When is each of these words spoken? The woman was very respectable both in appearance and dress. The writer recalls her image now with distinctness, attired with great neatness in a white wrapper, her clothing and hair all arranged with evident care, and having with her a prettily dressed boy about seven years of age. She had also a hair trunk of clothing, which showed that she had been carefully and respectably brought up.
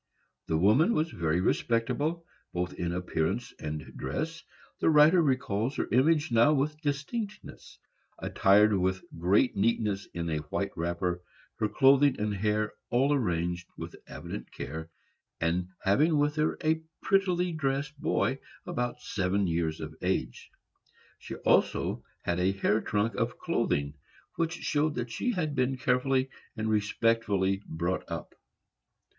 The 0.47 0.57
woman 0.57 0.95
was 0.95 1.11
very 1.11 1.39
respectable 1.41 2.25
both 2.53 2.73
in 2.73 2.91
appearance 2.91 3.53
and 3.59 3.95
dress. 3.95 4.41
The 4.79 4.89
writer 4.89 5.21
recalls 5.21 5.75
her 5.75 5.87
image 5.91 6.31
now 6.31 6.53
with 6.53 6.81
distinctness, 6.81 7.77
attired 8.17 8.75
with 8.75 9.03
great 9.19 9.55
neatness 9.55 10.07
in 10.07 10.27
a 10.31 10.39
white 10.39 10.71
wrapper, 10.75 11.21
her 11.59 11.69
clothing 11.69 12.19
and 12.19 12.33
hair 12.33 12.73
all 12.89 13.13
arranged 13.13 13.67
with 13.77 13.95
evident 14.07 14.51
care, 14.51 14.89
and 15.39 15.67
having 15.83 16.17
with 16.17 16.35
her 16.37 16.57
a 16.63 16.81
prettily 17.03 17.51
dressed 17.51 17.99
boy 18.01 18.39
about 18.65 19.03
seven 19.03 19.45
years 19.45 19.79
of 19.79 19.93
age. 20.01 20.49
She 21.19 21.35
had 21.35 21.41
also 21.45 22.03
a 22.25 22.51
hair 22.53 22.81
trunk 22.81 23.13
of 23.13 23.37
clothing, 23.37 23.93
which 24.35 24.63
showed 24.63 24.95
that 24.95 25.11
she 25.11 25.33
had 25.33 25.53
been 25.53 25.77
carefully 25.77 26.31
and 26.57 26.67
respectably 26.71 27.61
brought 27.67 28.03
up. 28.11 28.33